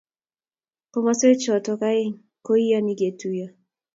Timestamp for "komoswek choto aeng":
0.91-2.15